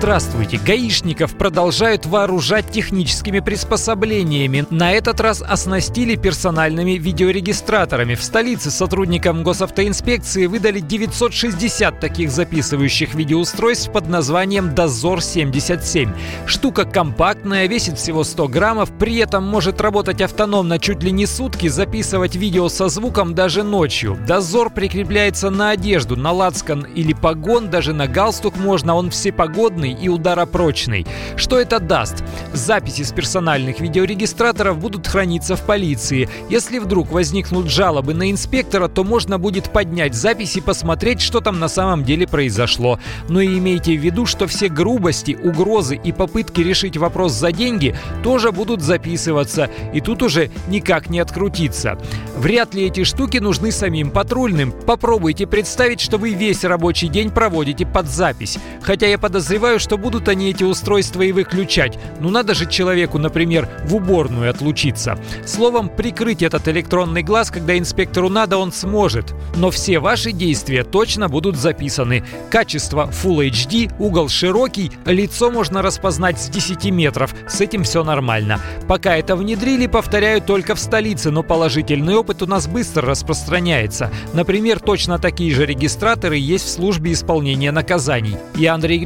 [0.00, 0.58] Здравствуйте!
[0.66, 4.64] Гаишников продолжают вооружать техническими приспособлениями.
[4.70, 8.14] На этот раз оснастили персональными видеорегистраторами.
[8.14, 16.08] В столице сотрудникам госавтоинспекции выдали 960 таких записывающих видеоустройств под названием «Дозор-77».
[16.46, 21.68] Штука компактная, весит всего 100 граммов, при этом может работать автономно чуть ли не сутки,
[21.68, 24.16] записывать видео со звуком даже ночью.
[24.26, 30.08] Дозор прикрепляется на одежду, на лацкан или погон, даже на галстук можно, он всепогодный и
[30.08, 31.06] ударопрочный.
[31.36, 32.24] Что это даст?
[32.52, 36.28] Записи с персональных видеорегистраторов будут храниться в полиции.
[36.48, 41.58] Если вдруг возникнут жалобы на инспектора, то можно будет поднять запись и посмотреть, что там
[41.58, 42.98] на самом деле произошло.
[43.28, 47.96] Но и имейте в виду, что все грубости, угрозы и попытки решить вопрос за деньги
[48.22, 51.98] тоже будут записываться, и тут уже никак не открутиться.
[52.36, 54.72] Вряд ли эти штуки нужны самим патрульным.
[54.72, 58.58] Попробуйте представить, что вы весь рабочий день проводите под запись.
[58.82, 61.98] Хотя я подозреваю, что будут они эти устройства и выключать.
[62.20, 65.18] Ну надо же человеку, например, в уборную отлучиться.
[65.46, 69.34] Словом, прикрыть этот электронный глаз, когда инспектору надо, он сможет.
[69.56, 72.24] Но все ваши действия точно будут записаны.
[72.50, 77.34] Качество Full HD, угол широкий, лицо можно распознать с 10 метров.
[77.48, 78.60] С этим все нормально.
[78.86, 84.10] Пока это внедрили, повторяю, только в столице, но положительный опыт у нас быстро распространяется.
[84.32, 88.36] Например, точно такие же регистраторы есть в службе исполнения наказаний.
[88.54, 88.98] Я Андрей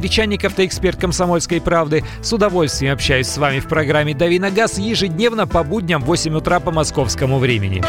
[0.65, 2.03] Гречаников, эксперт «Комсомольской правды».
[2.21, 6.35] С удовольствием общаюсь с вами в программе «Дави на газ» ежедневно по будням в 8
[6.35, 7.83] утра по московскому времени.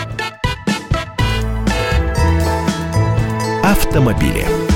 [3.64, 4.75] Автомобили.